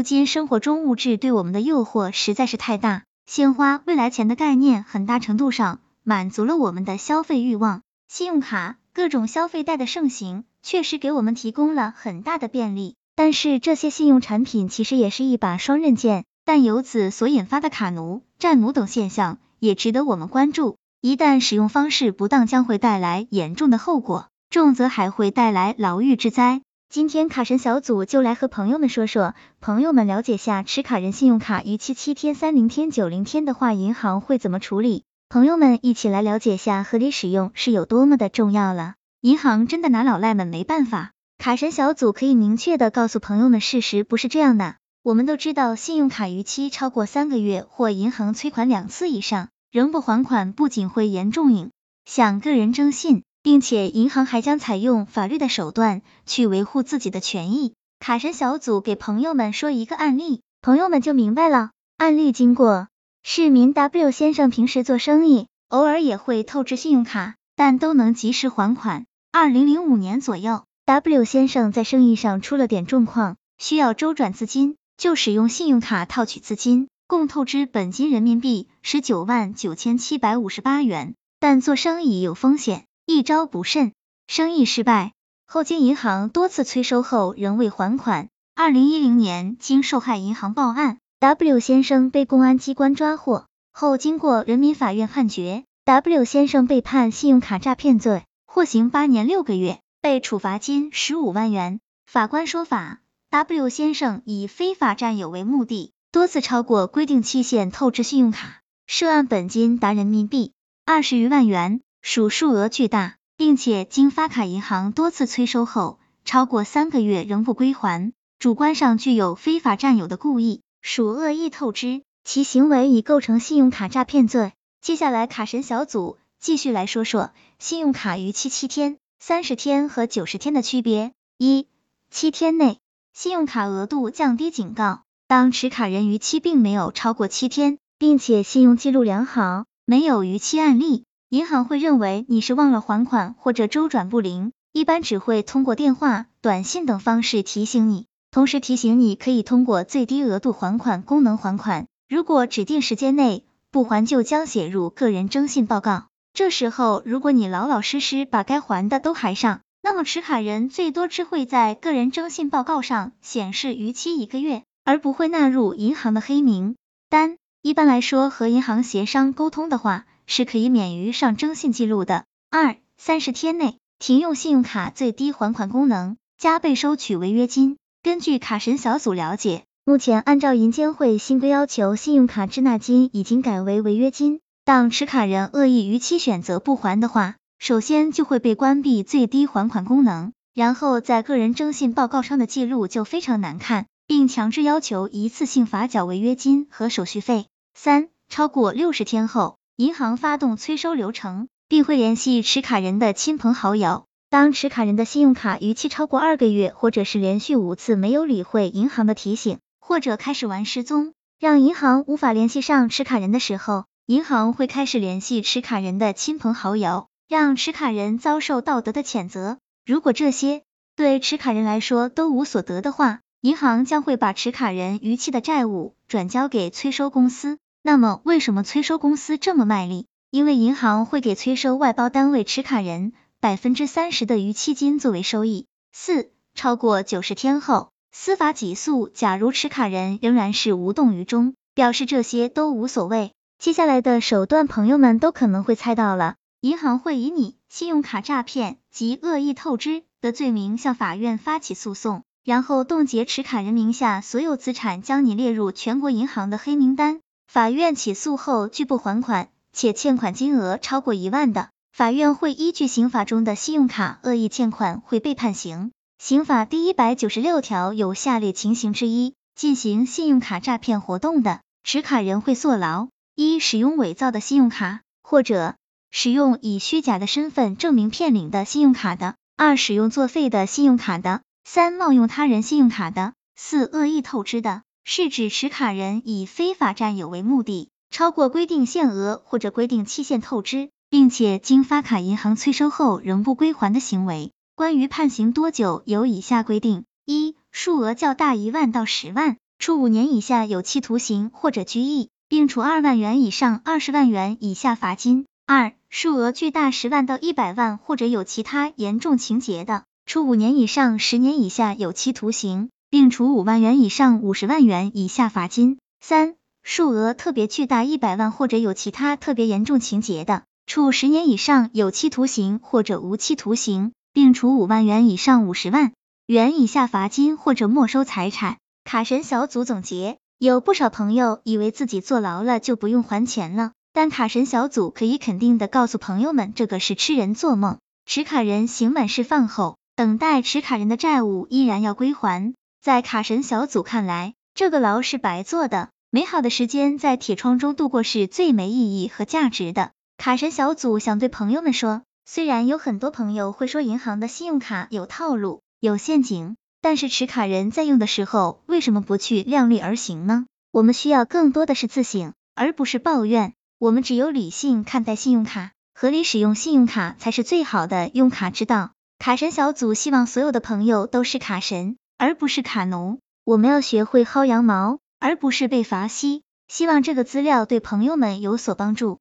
[0.00, 7.82] 如今生活中物质对我们的诱惑实在是太大，鲜花、未来钱的概念很大程度上满足了我们的消费欲望。
[8.08, 12.94] 信用卡、各种消费贷的盛行，确实给我们提供了很大的便利。
[13.14, 20.78] 但是这些信用产品其实也是一把双刃剑，但由此所引发的卡奴、占奴等现象也值得我们关注。
[21.02, 26.62] 一旦使用方式不当，将会带来严重的后果，重则还会带来牢狱之灾。
[26.90, 35.04] 今天卡神小组就来和朋友们说说，朋友们了解下持卡人信用卡逾期七天、三零天、九零天的话，银行会怎么处理？
[35.28, 38.94] 朋友们一起来了解下合理使用是有多么的重要了。
[39.20, 41.12] 银行真的拿老赖们没办法。
[41.38, 44.74] 卡神小组可以明确的告诉朋友们，事实不是这样的。
[45.04, 51.70] 我们都知道，信用卡逾期超过三个月或银行催款两次以上，仍不还款，不仅会严重影
[52.04, 53.22] 响个人征信。
[53.42, 57.74] 并且银行还将采用法律的手段去维护自己的权益。
[57.98, 61.70] 卡神小组给朋友们说一个案例，朋友们就明白了。
[61.96, 62.88] 案例经过：
[63.22, 69.04] 市民 W 先生平时做生意，偶尔也会透支信用卡，但都能及时还款。
[69.32, 81.14] 二零零五年左右，W 先生在生意上出了点状况，需要周转资金，就使用信用卡套取资金，共透支本金人民币十九万九千七百五十八元。
[81.38, 82.84] 但做生意有风险。
[83.12, 83.92] 一招不慎，
[84.28, 88.28] 生意失败，后经银行多次催收后仍未还款。
[88.54, 101.80] 二零一零年，经受害银行报案，W 先生被公安机关抓获后，经过人民法院判决，W 先生被判信用卡诈骗罪，获刑八年六个月，被处罚金十五万元。
[102.06, 103.00] 法官说法
[103.30, 110.52] ，W 先生以非法占有为目的，多次超过规定期限透支信用卡，涉案本金达人民币
[110.86, 111.80] 二十余万元。
[112.02, 124.52] 属数额巨大，并且经发卡银行多次催收后，超过三个月仍不归还，主观上具有非法占有的故意，属恶意透支，其行为已构成信用卡诈骗罪。
[124.80, 131.12] 接下来，卡神小组继续来说说信用卡逾期七天、三十天和九十天的区别。
[131.36, 131.66] 一、
[132.10, 132.78] 七天内
[133.12, 141.04] 信用卡额度降低警告，当持卡人逾期并没有超过七天，并且信用记录良好，没有逾期案例。
[141.30, 151.86] 银行会认为你是忘了还款或者周转不灵，一般只会通过电话、短信等方式提醒你，同时提醒你可以通过最低额度还款功能还款。
[152.08, 156.06] 如果指定时间内不还，就将写入个人征信报告。
[156.34, 166.74] 这时候，如果你老老实实把该还的都还上，那么持卡人最多只会在个人征信报告上显示逾期一个月，而不会纳入银行的黑名
[167.08, 167.36] 单。
[167.62, 170.06] 一般来说，和银行协商沟通的话。
[170.30, 172.24] 是可以免于上征信记录的。
[172.50, 177.78] 二、三十天内停用信用卡最低还款功能，加倍收取违约金。
[178.00, 184.38] 根据卡神小组了解，目前按照银监会新规要求，信用卡滞纳金已经改为违约金。
[184.64, 197.46] 当持卡人恶意逾期选择不还的话，首先就会被关闭最低还款功能，然后在个人征信报告上的记录就非常难看，并强制要求一次性罚缴违约金和手续费。
[197.74, 199.56] 三、超过六十天后。
[199.80, 204.04] 银行发动催收流程，并会联系持卡人的亲朋好友。
[204.28, 219.56] 当持卡人的信用卡逾期超过二个月，或者是连续五次没有理会银行的提醒，或者开始玩失踪，让银行无法联系上持卡人的时候，银行会开始联系持卡人的亲朋好友，让持卡人遭受道德的谴责。
[219.86, 220.60] 如果这些
[220.94, 227.56] 对持卡人来说都无所得的话，银行将会把持卡人逾期的债务转交给催收公司。
[227.82, 230.06] 那么，为什么催收公司这么卖力？
[230.30, 235.66] 因为银行会给催收外包单位持卡人百分之三十的逾期金作为收益。
[235.92, 243.32] 四、超过九十天后，司法起诉，假如持卡人仍然是无动于衷，表示这些都无所谓。
[243.58, 257.20] 接下来的手段，朋友们都可能会猜到了，银行会以你信用卡诈骗及恶意透支的罪名向法院发起诉讼，然后冻结持卡人名下所有资产，将你列入全国银行的黑名单。
[257.52, 265.90] 法院起诉后拒不还款，且欠款金额超过一万的，法院会依据刑法中的信用卡恶意欠款会被判刑。
[266.16, 275.74] 刑法第一百九十六条有下列情形之一，进行信用卡诈骗活动的，持卡人会坐牢：一、使用伪造的信用卡，或者
[276.12, 284.82] 使用以虚假的身份证明骗领的信用卡的；二、使用作废的信用卡的；三、冒用他人信用卡的；四、恶意透支的。
[285.12, 294.52] 是指持卡人以非法占有为目的，超过规定限额或者规定期限透支，并且经发卡银行催收后仍不归还的行为。
[294.76, 305.44] 关于判刑多久，有以下规定：一、数额较大一万到十万，处五年以下有期徒刑或者拘役，并处二万元以上二十万元以下罚金。
[305.66, 315.98] 二、数额巨大十万到一百万或者有其他严重情节的，处五年以上十年以下有期徒刑，并处五万元以上五十万元以下罚金。
[316.20, 326.12] 三、数额特别巨大一百万或者有其他特别严重情节的，处十年以上有期徒刑或者无期徒刑，并处五万元以上五十万
[326.46, 328.78] 元以下罚金或者没收财产。
[329.04, 333.92] 卡神小组总结：有不少朋友以为自己坐牢了就不用还钱了。
[334.12, 337.98] 但卡神小组可以肯定的告诉朋友们，这个是痴人做梦。
[338.26, 342.74] 持卡人刑满释放后，等待持卡人的债务依然要归还。
[343.02, 350.10] 在卡神小组看来，这个牢是白做的，美好的时间在铁窗中度过是最没意义和价值的。
[350.36, 360.66] 卡神小组想对朋友们说，虽然有很多朋友会说银行的信用卡有套路、有陷阱，但是持卡人在用的时候，为什么不去量力而行呢？
[360.92, 363.72] 我们需要更多的是自省，而不是抱怨。
[363.98, 369.12] 我们只有理性看待信用卡，合理使用信用卡才是最好的用卡之道。
[369.38, 373.38] 卡神小组希望所有的朋友都是卡神，而不是卡农。
[373.64, 376.62] 我们要学会薅羊毛，而不是被罚息。
[376.88, 379.40] 希望这个资料对朋友们有所帮助。